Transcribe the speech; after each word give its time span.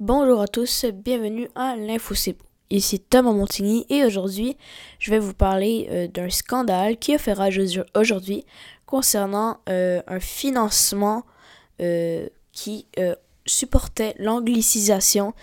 Bonjour 0.00 0.40
à 0.40 0.46
tous, 0.46 0.84
bienvenue 0.84 1.48
à 1.56 1.74
l'Info 1.74 2.14
Ici 2.70 3.00
Thomas 3.00 3.32
Montigny 3.32 3.84
et 3.88 4.04
aujourd'hui, 4.04 4.56
je 5.00 5.10
vais 5.10 5.18
vous 5.18 5.34
parler 5.34 5.88
euh, 5.90 6.06
d'un 6.06 6.30
scandale 6.30 6.98
qui 6.98 7.16
a 7.16 7.18
fait 7.18 7.32
rage 7.32 7.60
aujourd'hui 7.96 8.44
concernant 8.86 9.58
euh, 9.68 10.00
un 10.06 10.20
financement 10.20 11.24
euh, 11.80 12.28
qui 12.52 12.86
supportait 13.44 14.14
l'anglicisation 14.20 15.34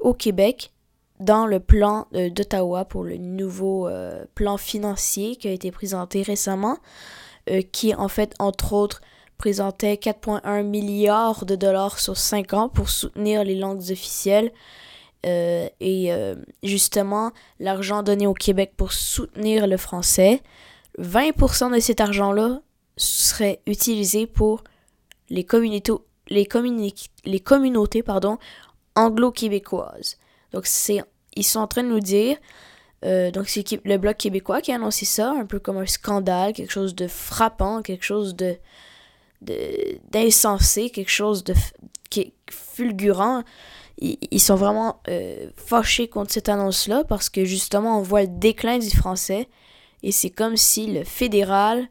au 0.00 0.12
Québec 0.12 0.72
dans 1.20 1.46
le 1.46 1.60
plan 1.60 2.08
d'Ottawa 2.12 2.84
pour 2.86 3.04
le 3.04 3.16
nouveau 3.16 3.88
plan 4.34 4.56
financier 4.56 5.36
qui 5.36 5.46
a 5.46 5.52
été 5.52 5.70
présenté 5.70 6.22
récemment, 6.22 6.78
qui 7.70 7.94
en 7.94 8.08
fait, 8.08 8.34
entre 8.38 8.72
autres, 8.72 9.02
présentait 9.38 9.94
4,1 9.94 10.62
milliards 10.62 11.44
de 11.44 11.56
dollars 11.56 11.98
sur 11.98 12.16
5 12.16 12.52
ans 12.54 12.68
pour 12.68 12.88
soutenir 12.88 13.44
les 13.44 13.54
langues 13.54 13.90
officielles. 13.90 14.52
Euh, 15.26 15.68
et 15.80 16.12
euh, 16.12 16.34
justement, 16.62 17.32
l'argent 17.58 18.02
donné 18.02 18.26
au 18.26 18.34
Québec 18.34 18.72
pour 18.76 18.92
soutenir 18.92 19.66
le 19.66 19.76
français, 19.76 20.42
20% 20.98 21.74
de 21.74 21.80
cet 21.80 22.00
argent-là 22.00 22.60
serait 22.96 23.60
utilisé 23.66 24.26
pour 24.26 24.62
les 25.30 25.46
les, 25.50 26.44
les 27.24 27.40
communautés 27.40 28.04
anglo-québécoises. 28.94 30.18
Donc, 30.52 30.68
ils 31.36 31.44
sont 31.44 31.58
en 31.58 31.66
train 31.66 31.82
de 31.82 31.88
nous 31.88 32.00
dire, 32.00 32.36
euh, 33.04 33.30
donc 33.30 33.48
c'est 33.48 33.64
le 33.84 33.96
Bloc 33.98 34.16
québécois 34.16 34.60
qui 34.60 34.72
a 34.72 34.76
annoncé 34.76 35.04
ça, 35.04 35.32
un 35.32 35.46
peu 35.46 35.58
comme 35.58 35.78
un 35.78 35.86
scandale, 35.86 36.52
quelque 36.52 36.72
chose 36.72 36.94
de 36.94 37.08
frappant, 37.08 37.82
quelque 37.82 38.04
chose 38.04 38.36
de, 38.36 38.56
d'insensé, 40.10 40.90
quelque 40.90 41.10
chose 41.10 41.44
de 41.44 41.54
fulgurant. 42.50 43.42
Ils, 43.98 44.40
sont 44.40 44.56
vraiment 44.56 45.00
euh, 45.08 45.48
fâchés 45.56 46.08
contre 46.08 46.32
cette 46.32 46.48
annonce-là 46.48 47.04
parce 47.04 47.30
que 47.30 47.44
justement 47.44 48.00
on 48.00 48.02
voit 48.02 48.22
le 48.22 48.28
déclin 48.28 48.78
du 48.78 48.90
français 48.90 49.48
et 50.02 50.10
c'est 50.10 50.30
comme 50.30 50.56
si 50.56 50.88
le 50.88 51.04
fédéral 51.04 51.88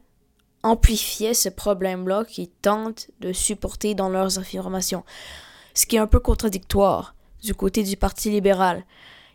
amplifiait 0.62 1.34
ce 1.34 1.48
problème-là 1.48 2.24
qu'ils 2.24 2.50
tentent 2.50 3.08
de 3.20 3.32
supporter 3.32 3.94
dans 3.94 4.10
leurs 4.10 4.38
affirmations. 4.38 5.02
Ce 5.72 5.86
qui 5.86 5.96
est 5.96 6.00
un 6.00 6.06
peu 6.06 6.20
contradictoire 6.20 7.14
du 7.42 7.54
côté 7.54 7.82
du 7.82 7.96
Parti 7.96 8.30
libéral. 8.30 8.84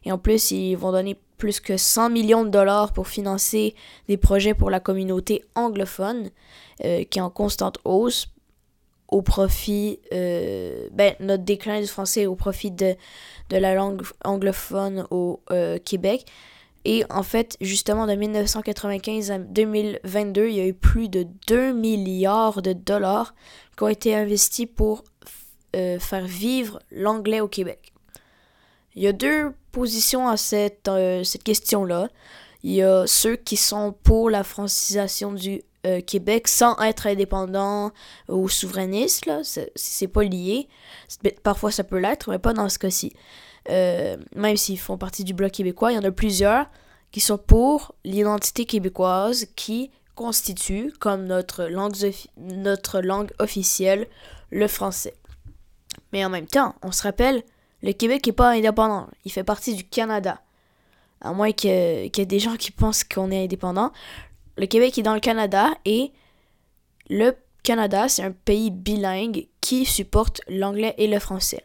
Et 0.06 0.12
en 0.12 0.18
plus, 0.18 0.52
ils 0.52 0.76
vont 0.76 0.92
donner 0.92 1.20
plus 1.40 1.60
que 1.60 1.78
100 1.78 2.12
millions 2.12 2.44
de 2.44 2.50
dollars 2.50 2.94
pour 2.94 3.08
financer 3.08 3.74
des 4.08 4.18
projets 4.18 4.54
pour 4.54 4.70
la 4.70 4.80
communauté 4.80 5.44
anglophone, 5.56 6.30
euh, 6.86 7.04
qui 7.04 7.18
est 7.18 7.22
en 7.24 7.32
constante 7.32 7.80
hausse 7.86 8.28
au 9.08 9.24
profit, 9.24 10.00
euh, 10.14 10.88
ben, 10.92 11.16
notre 11.20 11.44
déclin 11.44 11.82
du 11.82 11.88
français 11.88 12.28
au 12.28 12.36
profit 12.36 12.70
de, 12.70 12.96
de 13.50 13.58
la 13.58 13.74
langue 13.74 14.04
anglophone 14.24 15.08
au 15.10 15.42
euh, 15.50 15.80
Québec. 15.80 16.28
Et 16.86 17.04
en 17.10 17.24
fait, 17.24 17.58
justement, 17.60 18.06
de 18.06 18.14
1995 18.14 19.32
à 19.32 19.40
2022, 19.40 20.50
il 20.50 20.56
y 20.56 20.60
a 20.60 20.68
eu 20.68 20.74
plus 20.74 21.10
de 21.10 21.26
2 21.48 21.74
milliards 21.74 22.62
de 22.62 22.74
dollars 22.74 23.34
qui 23.76 23.84
ont 23.84 23.88
été 23.88 24.16
investis 24.16 24.68
pour 24.68 25.04
faire 25.74 26.26
vivre 26.26 26.80
l'anglais 26.90 27.42
au 27.42 27.48
Québec. 27.48 27.94
Il 28.96 29.04
y 29.04 29.08
a 29.08 29.14
deux 29.14 29.54
positions 29.72 30.28
à 30.28 30.38
cette, 30.38 30.88
euh, 30.88 31.24
cette 31.24 31.44
question-là. 31.44 32.10
Il 32.64 32.72
y 32.72 32.84
a 32.84 33.08
ceux 33.08 33.36
qui 33.36 33.56
sont 33.56 33.94
pour 34.04 34.30
la 34.30 34.44
francisation 34.44 35.32
du 35.32 35.62
euh, 35.86 36.02
Québec 36.02 36.50
sans 36.50 36.78
être 36.82 37.08
indépendant 37.08 37.92
ou 38.28 38.50
souverainiste. 38.50 39.26
Là. 39.26 39.42
C'est, 39.44 40.08
pas 40.08 40.24
lié. 40.24 40.68
Parfois 41.42 41.72
ça 41.72 41.86
peut 41.86 42.00
l'être, 42.00 42.30
mais 42.30 42.40
pas 42.40 42.54
dans 42.54 42.68
ce 42.68 42.78
cas-ci. 42.80 43.14
Euh, 43.70 44.18
même 44.36 44.58
s'ils 44.58 44.80
font 44.80 44.98
partie 44.98 45.24
du 45.24 45.34
Bloc 45.34 45.52
québécois, 45.52 45.92
il 45.92 45.96
y 45.96 45.98
en 45.98 46.04
a 46.04 46.12
plusieurs 46.12 46.66
qui 47.12 47.22
sont 47.22 47.38
pour 47.38 47.96
l'identité 48.04 48.66
québécoise 48.66 49.48
qui 49.56 49.92
constitue 50.16 50.92
comme 51.00 51.26
notre 51.26 51.66
langue, 51.66 51.96
notre 52.38 53.00
langue 53.00 53.32
officielle 53.40 54.08
le 54.52 54.68
français. 54.68 55.16
Mais 56.12 56.26
en 56.26 56.30
même 56.30 56.48
temps, 56.48 56.76
on 56.82 56.92
se 56.92 57.04
rappelle 57.04 57.44
le 57.82 57.94
Québec 57.94 58.26
n'est 58.28 58.34
pas 58.34 58.52
indépendant. 58.52 59.08
Il 59.26 59.32
fait 59.32 59.44
partie 59.44 59.76
du 59.76 59.84
Canada. 59.84 60.42
À 61.22 61.34
moins 61.34 61.52
qu'il 61.52 61.70
y 61.72 62.22
ait 62.22 62.26
des 62.26 62.40
gens 62.40 62.56
qui 62.56 62.72
pensent 62.72 63.04
qu'on 63.04 63.32
est 63.32 63.44
indépendant. 63.44 63.92
Le 64.58 64.66
Québec 64.66 64.98
est 64.98 65.04
dans 65.04 65.14
le 65.14 65.20
Canada 65.20 65.70
et 65.86 66.12
le 67.10 67.36
Canada, 67.64 68.08
c'est 68.08 68.24
un 68.24 68.32
pays 68.32 68.72
bilingue 68.72 69.48
qui 69.62 69.86
supporte 69.86 70.42
l'anglais 70.48 70.96
et 70.98 71.08
le 71.08 71.20
français. 71.20 71.64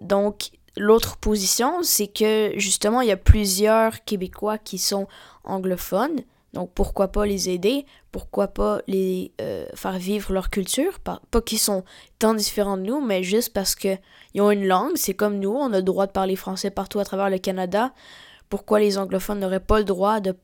Donc, 0.00 0.50
l'autre 0.76 1.16
position, 1.16 1.82
c'est 1.82 2.06
que 2.06 2.52
justement, 2.56 3.00
il 3.00 3.08
y 3.08 3.12
a 3.12 3.16
plusieurs 3.16 4.04
Québécois 4.04 4.58
qui 4.58 4.78
sont 4.78 5.08
anglophones 5.44 6.22
donc 6.56 6.70
pourquoi 6.74 7.08
pas 7.08 7.26
les 7.26 7.50
aider, 7.50 7.84
pourquoi 8.12 8.48
pas 8.48 8.80
les 8.86 9.30
euh, 9.42 9.66
faire 9.74 9.98
vivre 9.98 10.32
leur 10.32 10.48
culture, 10.48 11.00
pas, 11.00 11.20
qu'ils 11.44 11.58
sont 11.58 11.84
tant 12.18 12.32
différents 12.32 12.78
de 12.78 12.82
nous, 12.82 13.04
mais 13.04 13.22
juste 13.22 13.52
parce 13.52 13.74
qu'ils 13.74 14.00
ont 14.38 14.50
une 14.50 14.66
langue, 14.66 14.96
c'est 14.96 15.12
comme 15.12 15.38
nous, 15.38 15.52
on 15.52 15.70
a 15.74 15.76
le 15.76 15.82
droit 15.82 16.06
de 16.06 16.12
parler 16.12 16.34
français 16.34 16.70
partout 16.70 16.98
à 16.98 17.04
travers 17.04 17.28
le 17.28 17.36
Canada. 17.36 17.92
Pourquoi 18.48 18.80
les 18.80 18.96
anglophones 18.96 19.38
n'auraient 19.38 19.60
pas 19.60 19.80
le 19.80 19.84
droit 19.84 20.20
de, 20.20 20.34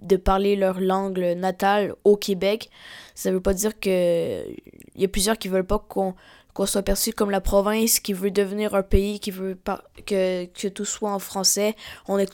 de 0.00 0.14
parler 0.14 0.54
leur 0.54 0.78
langue 0.78 1.18
natale 1.18 1.96
au 2.04 2.16
Québec? 2.16 2.70
Ça 3.16 3.32
veut 3.32 3.40
pas 3.40 3.52
dire 3.52 3.80
que 3.80 4.48
il 4.48 5.02
y 5.02 5.04
a 5.04 5.08
plusieurs 5.08 5.38
qui 5.38 5.48
veulent 5.48 5.66
pas 5.66 5.84
qu'on 5.88 6.14
soit 6.66 6.82
perçu 6.82 7.12
comme 7.12 7.32
la 7.32 7.40
province 7.40 7.98
qui 7.98 8.12
veut 8.12 8.30
devenir 8.30 8.76
un 8.76 8.84
pays 8.84 9.18
qui 9.18 9.32
veut 9.32 9.56
pas 9.56 9.82
que, 10.06 10.44
que 10.44 10.68
tout 10.68 10.84
soit 10.84 11.10
en 11.10 11.18
français, 11.18 11.74
on 12.06 12.24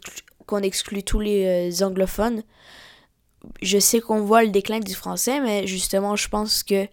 qu'on 0.45 0.59
exclut 0.59 1.03
tous 1.03 1.21
les 1.21 1.73
euh, 1.73 1.87
anglophones 1.87 2.43
je 3.63 3.79
sais 3.79 4.01
qu'on 4.01 4.21
voit 4.21 4.43
le 4.43 4.51
déclin 4.51 4.81
du 4.81 4.95
français, 4.95 5.41
mais 5.41 5.67
justement, 5.67 6.17
je 6.17 6.29
pense 6.29 6.63
que 6.63 6.87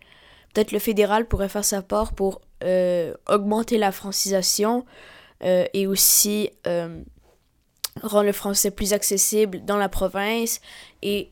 peut-être 0.53 0.71
le 0.71 0.79
fédéral 0.79 1.27
pourrait 1.27 1.49
faire 1.49 1.65
sa 1.65 1.81
part 1.81 2.13
pour 2.13 2.41
euh, 2.63 3.13
augmenter 3.27 3.77
la 3.77 3.91
francisation 3.91 4.85
euh, 5.43 5.65
et 5.73 5.87
aussi 5.87 6.51
euh, 6.67 7.01
rendre 8.03 8.25
le 8.25 8.31
français 8.31 8.69
plus 8.69 8.93
accessible 8.93 9.65
dans 9.65 9.77
la 9.77 9.89
province 9.89 10.61
et 11.01 11.29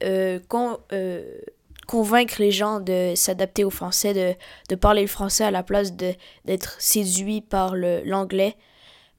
convaincre 1.87 2.35
les 2.39 2.51
gens 2.51 2.79
de 2.79 3.13
s'adapter 3.15 3.63
au 3.63 3.71
français, 3.71 4.13
de, 4.13 4.35
de, 4.69 4.75
parler 4.75 5.01
le 5.01 5.07
français 5.07 5.43
à 5.43 5.51
la 5.51 5.63
place 5.63 5.93
d'être 5.93 6.75
séduit 6.79 7.41
par 7.41 7.75
l'anglais. 7.75 8.55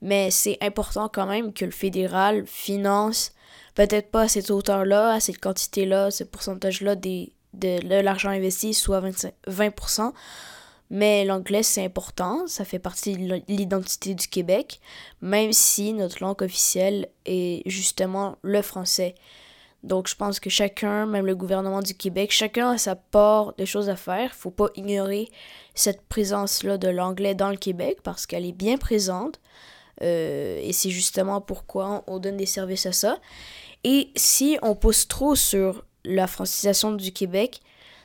Mais 0.03 0.31
c'est 0.31 0.59
important 0.61 1.09
quand 1.09 1.27
même 1.27 1.53
que 1.53 1.65
le 1.65 1.71
fédéral 1.71 2.47
finance 2.47 3.33
peut-être 3.75 4.11
pas 4.11 4.23
à 4.23 4.29
cette 4.29 4.51
hauteur-là, 4.51 5.15
à 5.15 5.21
cette 5.21 5.39
quantité-là, 5.39 6.11
ce 6.11 6.25
pourcentage-là 6.25 6.97
de, 6.97 8.03
l'argent 8.03 8.31
investi, 8.31 8.75
soit 8.75 9.01
25, 9.01 9.33
20%. 9.49 10.13
Mais 10.93 11.25
l'anglais, 11.25 11.63
c'est 11.63 11.85
important, 11.85 12.47
ça 12.49 12.65
fait 12.65 12.81
partie 12.81 13.17
de 13.17 13.41
l'identité 13.47 14.15
du 14.15 14.27
Québec, 14.27 14.81
même 15.21 15.53
si 15.53 15.93
notre 15.93 16.21
langue 16.23 16.43
officielle 16.43 17.09
est 17.27 17.63
justement 17.67 18.39
le 18.43 18.61
français. 18.61 19.15
Donc 19.85 20.09
je 20.09 20.17
pense 20.17 20.41
que 20.41 20.51
chacun, 20.51 21.07
même 21.07 21.27
le 21.27 21.37
gouvernement 21.37 21.81
du 21.81 21.95
Québec, 21.95 22.33
chacun 22.33 22.73
a 22.73 22.79
sa 22.79 22.97
part 22.97 23.55
de 23.57 23.65
choses 23.65 23.89
à 23.89 23.97
faire. 23.97 24.35
Faut 24.35 24.51
pas 24.51 24.69
ignorer 24.75 25.31
cette 25.75 26.03
présence-là 26.03 26.77
de 26.77 26.89
l'anglais 26.89 27.35
dans 27.35 27.51
le 27.51 27.57
Québec 27.57 27.99
parce 28.03 28.27
qu'elle 28.27 28.45
est 28.45 28.53
bien 28.53 28.77
présente. 28.77 29.41
Euh, 30.03 30.61
et 30.63 30.73
c'est 30.73 30.91
justement 30.91 31.41
pourquoi 31.41 32.05
on 32.07 32.19
donne 32.19 32.37
des 32.37 32.47
services 32.47 32.87
à 32.87 32.93
ça. 32.93 33.19
Et 33.85 34.11
si 34.17 34.59
on 34.63 34.75
pousse 34.75 35.09
trop 35.09 35.35
sur 35.35 35.85
la 36.05 36.27
francisation 36.27 36.93
du 36.93 37.13
Québec, 37.13 37.61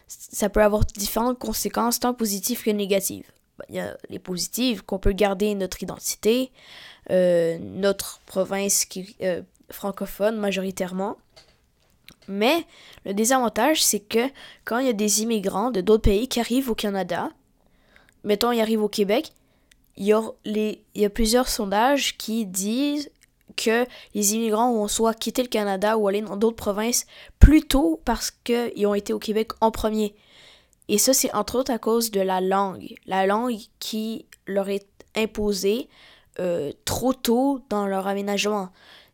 ça 0.07 0.49
peut 0.49 0.61
avoir 0.61 0.85
différentes 0.85 1.39
conséquences, 1.39 1.99
tant 1.99 2.13
positives 2.13 2.63
que 2.63 2.71
négatives. 2.71 3.31
Ben, 3.57 3.65
il 3.69 3.75
y 3.75 3.79
a 3.79 3.97
les 4.09 4.19
positives, 4.19 4.83
qu'on 4.83 4.99
peut 4.99 5.13
garder 5.13 5.55
notre 5.55 5.81
identité, 5.81 6.51
euh, 7.11 7.57
notre 7.59 8.19
province 8.25 8.85
qui, 8.85 9.15
euh, 9.21 9.41
francophone 9.71 10.37
majoritairement. 10.37 11.17
Mais 12.27 12.65
le 13.05 13.13
désavantage, 13.13 13.83
c'est 13.83 13.99
que 13.99 14.29
quand 14.63 14.79
il 14.79 14.87
y 14.87 14.89
a 14.89 14.93
des 14.93 15.21
immigrants 15.21 15.71
de 15.71 15.81
d'autres 15.81 16.03
pays 16.03 16.27
qui 16.27 16.39
arrivent 16.39 16.69
au 16.69 16.75
Canada, 16.75 17.29
mettons, 18.23 18.51
ils 18.51 18.61
arrivent 18.61 18.83
au 18.83 18.89
Québec, 18.89 19.31
il 19.97 20.77
y, 20.95 21.05
a 21.05 21.09
plusieurs 21.09 21.47
sondages 21.47 22.17
qui 22.17 22.45
disent 22.45 23.09
que 23.55 23.85
les 24.13 24.35
immigrants 24.35 24.73
vont 24.73 24.87
soit 24.87 25.13
quitter 25.13 25.41
le 25.41 25.47
Canada 25.47 25.97
ou 25.97 26.07
aller 26.07 26.21
dans 26.21 26.35
d'autres 26.35 26.57
provinces 26.57 27.05
plus 27.39 27.61
tôt 27.61 28.01
parce 28.03 28.31
qu'ils 28.31 28.85
ont 28.87 28.93
été 28.93 29.13
au 29.13 29.19
Québec 29.19 29.51
en 29.61 29.71
premier. 29.71 30.13
Et 30.89 30.97
ça, 30.97 31.13
c'est 31.13 31.33
entre 31.33 31.57
autres 31.57 31.71
à 31.71 31.79
cause 31.79 32.11
de 32.11 32.21
la 32.21 32.41
langue. 32.41 32.95
La 33.05 33.25
langue 33.25 33.57
qui 33.79 34.25
leur 34.45 34.69
est 34.69 34.87
imposée 35.15 35.87
euh, 36.39 36.71
trop 36.83 37.13
tôt 37.13 37.61
dans 37.69 37.87
leur 37.87 38.07
aménagement. 38.07 38.69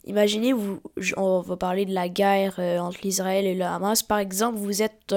Imaginez, 0.05 0.53
vous, 0.53 0.81
on 1.15 1.41
va 1.41 1.55
parler 1.55 1.85
de 1.85 1.93
la 1.93 2.09
guerre 2.09 2.55
euh, 2.57 2.79
entre 2.79 2.99
l'Israël 3.03 3.45
et 3.45 3.53
le 3.53 3.63
Hamas. 3.63 4.01
Par 4.01 4.17
exemple, 4.17 4.57
vous 4.57 4.81
êtes 4.81 5.13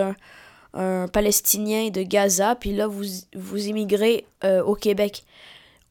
un, 0.74 1.08
Palestinien 1.08 1.88
de 1.90 2.02
Gaza, 2.02 2.56
puis 2.56 2.74
là, 2.74 2.88
vous, 2.88 3.04
vous 3.34 3.68
immigrez 3.68 4.26
euh, 4.42 4.62
au 4.62 4.74
Québec 4.74 5.24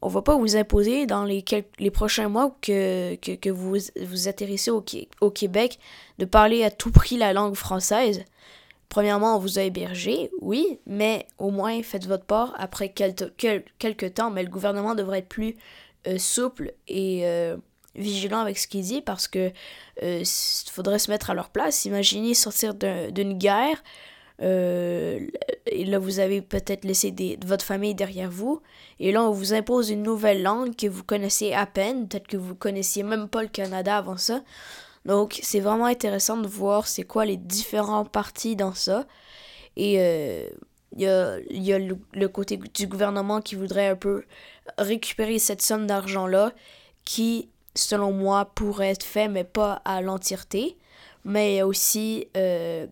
on 0.03 0.09
va 0.09 0.21
pas 0.21 0.37
vous 0.37 0.55
imposer 0.55 1.05
dans 1.05 1.23
les, 1.23 1.43
prochains 1.91 2.27
mois 2.27 2.55
que, 2.61 3.49
vous 3.49 3.77
vous 4.01 4.27
atterrissez 4.27 4.69
au, 4.69 4.83
au 5.21 5.31
Québec 5.31 5.79
de 6.19 6.25
parler 6.25 6.63
à 6.63 6.71
tout 6.71 6.91
prix 6.91 7.17
la 7.17 7.33
langue 7.33 7.55
française. 7.55 8.25
Premièrement, 8.89 9.37
on 9.37 9.39
vous 9.39 9.57
a 9.57 9.63
hébergé, 9.63 10.29
oui, 10.39 10.77
mais 10.85 11.25
au 11.39 11.49
moins 11.49 11.81
faites 11.81 12.05
votre 12.05 12.25
part 12.25 12.53
après 12.59 12.89
quelques, 12.89 14.13
temps. 14.13 14.29
Mais 14.29 14.43
le 14.43 14.49
gouvernement 14.49 14.93
devrait 14.93 15.17
être 15.19 15.29
plus 15.29 15.55
euh, 16.05 16.19
souple 16.19 16.73
et 16.87 17.21
euh, 17.23 17.57
vigilant 17.95 18.39
avec 18.39 18.59
ce 18.59 18.67
qu'il 18.67 18.81
dit 18.81 19.01
parce 19.01 19.27
que 19.27 19.51
euh, 20.03 20.23
faudrait 20.71 20.99
se 20.99 21.09
mettre 21.09 21.31
à 21.31 21.33
leur 21.33 21.49
place. 21.49 21.85
Imaginez 21.85 22.35
sortir 22.35 22.75
d'une 22.75 23.37
guerre. 23.37 23.81
Et 25.65 25.85
là, 25.85 25.97
vous 25.99 26.19
avez 26.19 26.41
peut-être 26.41 26.83
laissé 26.83 27.13
votre 27.45 27.63
famille 27.63 27.95
derrière 27.95 28.29
vous. 28.29 28.61
Et 28.99 29.11
là, 29.11 29.23
on 29.23 29.31
vous 29.31 29.53
impose 29.53 29.89
une 29.89 30.03
nouvelle 30.03 30.43
langue 30.43 30.75
que 30.75 30.87
vous 30.87 31.03
connaissez 31.03 31.53
à 31.53 31.65
peine. 31.65 32.07
Peut-être 32.07 32.27
que 32.27 32.37
vous 32.37 32.55
connaissiez 32.55 33.03
même 33.03 33.29
pas 33.29 33.41
le 33.41 33.47
Canada 33.47 33.97
avant 33.97 34.17
ça. 34.17 34.43
Donc, 35.05 35.39
c'est 35.41 35.59
vraiment 35.59 35.85
intéressant 35.85 36.37
de 36.37 36.47
voir 36.47 36.87
c'est 36.87 37.03
quoi 37.03 37.25
les 37.25 37.37
différents 37.37 38.05
partis 38.05 38.55
dans 38.55 38.73
ça. 38.73 39.05
Et 39.77 39.99
euh, 39.99 40.47
il 40.95 41.01
y 41.01 41.07
a, 41.07 41.39
y 41.49 41.73
a 41.73 41.79
le, 41.79 42.27
côté 42.27 42.57
du 42.57 42.87
gouvernement 42.87 43.41
qui 43.41 43.55
voudrait 43.55 43.87
un 43.87 43.95
peu 43.95 44.23
récupérer 44.77 45.39
cette 45.39 45.61
somme 45.61 45.87
d'argent-là 45.87 46.51
qui, 47.05 47.49
selon 47.75 48.11
moi, 48.11 48.51
pourrait 48.53 48.89
être 48.89 49.03
fait, 49.05 49.27
mais 49.27 49.43
pas 49.43 49.81
à 49.85 50.01
l'entièreté. 50.01 50.77
Mais 51.25 51.53
il 51.53 51.57
y 51.57 51.59
a 51.61 51.67
aussi, 51.67 52.27
euh, 52.35 52.85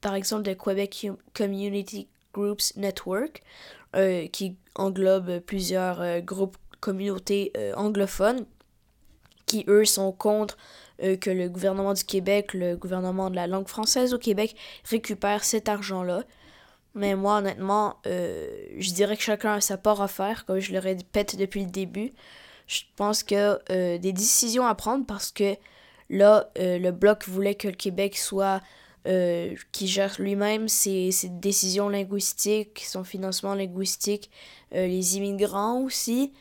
par 0.00 0.14
exemple, 0.14 0.48
le 0.48 0.54
Quebec 0.54 1.08
Community 1.34 2.08
Groups 2.32 2.76
Network, 2.76 3.42
euh, 3.96 4.26
qui 4.28 4.56
englobe 4.74 5.40
plusieurs 5.40 6.20
groupes 6.20 6.56
communautés 6.80 7.52
anglophones, 7.76 8.46
qui, 9.46 9.64
eux, 9.66 9.84
sont 9.84 10.12
contre 10.12 10.56
euh, 11.02 11.16
que 11.16 11.30
le 11.30 11.48
gouvernement 11.48 11.94
du 11.94 12.04
Québec, 12.04 12.52
le 12.52 12.76
gouvernement 12.76 13.30
de 13.30 13.36
la 13.36 13.46
langue 13.46 13.68
française 13.68 14.12
au 14.12 14.18
Québec 14.18 14.54
récupère 14.84 15.44
cet 15.44 15.68
argent-là. 15.68 16.24
Mais 16.94 17.14
moi, 17.14 17.38
honnêtement, 17.38 17.96
euh, 18.06 18.48
je 18.78 18.92
dirais 18.92 19.16
que 19.16 19.22
chacun 19.22 19.54
a 19.54 19.60
sa 19.60 19.78
part 19.78 20.02
à 20.02 20.08
faire, 20.08 20.44
comme 20.44 20.58
je 20.58 20.72
le 20.72 20.78
répète 20.78 21.36
depuis 21.36 21.64
le 21.64 21.70
début. 21.70 22.12
Je 22.66 22.82
pense 22.96 23.22
que 23.22 23.58
euh, 23.70 23.98
des 23.98 24.12
décisions 24.12 24.66
à 24.66 24.74
prendre 24.74 25.06
parce 25.06 25.32
que 25.32 25.56
là, 26.10 26.50
le 26.56 26.90
Bloc 26.90 27.26
voulait 27.26 27.54
que 27.54 27.68
le 27.68 27.74
Québec 27.74 28.16
soit 28.18 28.60
qui 29.04 29.88
gère 29.88 30.16
lui-même 30.18 30.68
ses, 30.68 31.10
ses, 31.10 31.28
décisions 31.28 31.88
linguistiques, 31.88 32.84
son 32.86 33.04
financement 33.04 33.54
linguistique, 33.54 34.30
les 34.72 35.16
immigrants 35.16 35.80
aussi. 35.80 36.32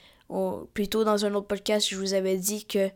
plutôt 0.74 1.04
dans 1.04 1.26
un 1.26 1.34
autre 1.34 1.48
podcast, 1.48 1.88
je 1.90 1.96
vous 1.96 2.14
avais 2.14 2.38
dit 2.38 2.66
que 2.66 2.90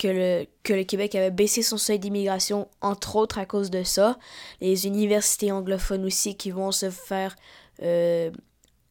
que 0.00 0.08
le, 0.08 0.46
que 0.62 0.72
le 0.72 0.84
Québec 0.84 1.14
avait 1.14 1.30
baissé 1.30 1.60
son 1.60 1.76
seuil 1.76 1.98
d'immigration, 1.98 2.68
entre 2.80 3.16
autres 3.16 3.38
à 3.38 3.44
cause 3.44 3.70
de 3.70 3.82
ça. 3.82 4.18
Les 4.62 4.86
universités 4.86 5.52
anglophones 5.52 6.06
aussi 6.06 6.36
qui 6.36 6.50
vont 6.50 6.72
se 6.72 6.88
faire, 6.88 7.36
euh, 7.82 8.30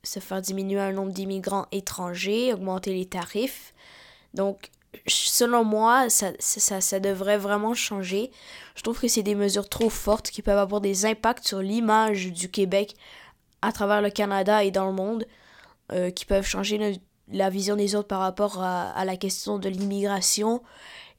se 0.04 0.20
faire 0.20 0.40
diminuer 0.40 0.80
un 0.80 0.92
nombre 0.92 1.12
d'immigrants 1.12 1.66
étrangers, 1.72 2.54
augmenter 2.54 2.94
les 2.94 3.08
tarifs. 3.08 3.74
Donc, 4.36 4.70
selon 5.08 5.64
moi, 5.64 6.10
ça, 6.10 6.32
ça, 6.40 6.82
ça 6.82 7.00
devrait 7.00 7.38
vraiment 7.38 7.74
changer. 7.74 8.32
Je 8.76 8.82
trouve 8.84 9.00
que 9.00 9.08
c'est 9.08 9.24
des 9.24 9.36
mesures 9.36 9.70
trop 9.70 9.90
fortes 9.90 10.30
qui 10.30 10.42
peuvent 10.42 10.58
avoir 10.58 10.82
des 10.82 11.06
impacts 11.06 11.48
sur 11.48 11.60
l'image 11.60 12.32
du 12.32 12.50
Québec 12.50 12.96
à 13.62 13.72
travers 13.72 14.02
le 14.02 14.10
Canada 14.10 14.64
et 14.64 14.72
dans 14.72 14.88
le 14.88 14.94
monde, 14.94 15.26
euh, 15.92 16.12
qui 16.12 16.26
peuvent 16.26 16.46
changer 16.46 17.00
la 17.28 17.50
vision 17.50 17.76
des 17.76 17.96
autres 17.96 18.08
par 18.08 18.22
rapport 18.22 18.62
à, 18.62 19.04
la 19.06 19.18
question 19.18 19.60
de 19.60 19.70
l'immigration 19.70 20.62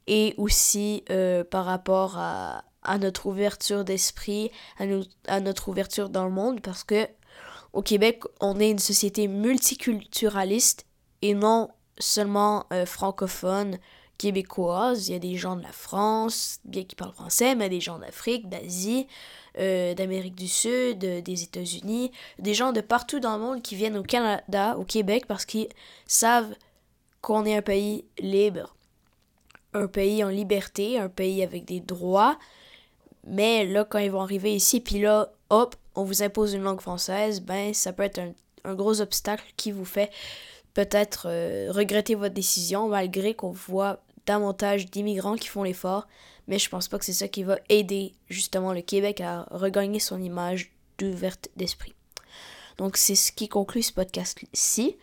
et 0.07 0.35
aussi 0.39 1.05
euh, 1.11 1.45
par 1.45 1.65
rapport 1.65 2.17
à, 2.19 2.65
notre 2.99 3.27
ouverture 3.27 3.85
d'esprit, 3.85 4.51
à, 4.79 4.85
à, 5.29 5.41
notre 5.41 5.69
ouverture 5.69 6.09
dans 6.09 6.25
le 6.25 6.31
monde, 6.31 6.61
parce 6.61 6.83
que 6.83 7.07
au 7.73 7.83
Québec, 7.83 8.23
on 8.41 8.59
est 8.59 8.71
une 8.71 8.81
société 8.81 9.29
multiculturaliste 9.29 10.87
et 11.23 11.35
non 11.35 11.69
seulement 12.01 12.67
euh, 12.73 12.87
francophone, 12.87 13.79
québécoise. 14.21 15.09
Il 15.09 15.13
y 15.13 15.17
a 15.17 15.19
des 15.19 15.37
gens 15.37 15.57
de 15.57 15.63
la 15.63 15.73
France, 15.73 16.61
bien 16.65 16.85
qui 16.85 16.95
parlent 16.95 17.13
français, 17.13 17.55
mais 17.55 17.71
des 17.71 17.81
gens 17.81 17.99
d'Afrique, 17.99 18.49
d'Asie, 18.51 19.07
euh, 19.59 19.95
d'Amérique 19.95 20.35
du 20.35 20.47
Sud, 20.47 20.99
des 20.99 21.43
États-Unis, 21.43 22.13
des 22.39 22.53
gens 22.53 22.73
de 22.73 22.83
partout 22.83 23.19
dans 23.19 23.37
le 23.37 23.43
monde 23.43 23.63
qui 23.63 23.77
viennent 23.77 23.97
au 23.97 24.03
Canada, 24.03 24.77
au 24.79 24.85
Québec, 24.85 25.25
parce 25.27 25.47
qu'ils 25.47 25.69
savent 26.07 26.55
qu'on 27.23 27.47
est 27.47 27.57
un 27.57 27.63
pays 27.63 28.05
libre, 28.19 28.77
un 29.73 29.87
pays 29.87 30.23
en 30.23 30.29
liberté, 30.29 30.99
un 30.99 31.09
pays 31.09 31.43
avec 31.43 31.65
des 31.65 31.81
droits. 31.81 32.39
Mais 33.27 33.65
là, 33.65 33.85
quand 33.85 33.99
ils 33.99 34.11
vont 34.11 34.21
arriver 34.21 34.55
ici, 34.55 34.81
puis 34.81 35.01
là, 35.01 35.33
hop, 35.49 35.77
on 35.95 36.05
vous 36.05 36.23
impose 36.23 36.53
une 36.53 36.63
langue 36.63 36.81
française, 36.81 37.41
ben 37.41 37.73
ça 37.73 37.93
peut 37.93 38.03
être 38.03 38.21
un 38.65 38.75
gros 38.75 39.01
obstacle 39.01 39.45
qui 39.57 39.73
vous 39.73 39.85
fait 39.85 40.11
peut-être 40.75 41.27
euh, 41.29 41.69
regretter 41.71 42.15
votre 42.15 42.35
décision, 42.35 42.89
malgré 42.89 43.35
qu'on 43.35 43.51
voit 43.51 44.01
davantage 44.27 44.87
d'immigrants 44.87 45.37
qui 45.37 45.49
font 45.49 45.63
l'effort. 45.63 46.07
Mais 46.49 46.59
je 46.59 46.69
pense 46.69 46.89
pas 46.89 46.99
que 46.99 47.05
c'est 47.05 47.13
ça 47.13 47.29
qui 47.29 47.43
va 47.43 47.59
aider 47.69 48.13
justement 48.29 48.73
le 48.73 48.81
Québec 48.81 49.21
à 49.21 49.47
regagner 49.51 50.01
son 50.01 50.21
image 50.21 50.73
d'ouverte 50.99 51.49
d'esprit. 51.57 51.95
Donc 52.79 52.97
c'est 52.97 53.15
ce 53.15 53.31
qui 53.31 53.49
conclut 53.49 53.83
ce 53.83 53.93
podcast-ci. 53.93 54.97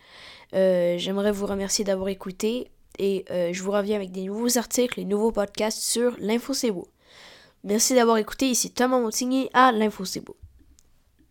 Euh, 0.54 0.98
j'aimerais 0.98 1.32
vous 1.32 1.46
remercier 1.46 1.84
d'avoir 1.84 2.08
écouté 2.08 2.70
et 2.98 3.24
euh, 3.30 3.52
je 3.52 3.62
vous 3.62 3.70
reviens 3.70 3.96
avec 3.96 4.10
des 4.10 4.24
nouveaux 4.24 4.58
articles 4.58 4.98
et 4.98 5.04
nouveaux 5.04 5.32
podcasts 5.32 5.80
sur 5.80 6.16
l'Info 6.18 6.52
Merci 7.64 7.94
d'avoir 7.94 8.16
écouté, 8.16 8.46
ici 8.46 8.70
Thomas 8.70 8.98
Montigny 8.98 9.48
à 9.52 9.72
l'Info 9.72 10.04